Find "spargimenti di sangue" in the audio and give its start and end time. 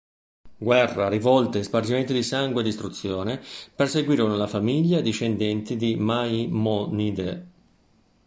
1.61-2.61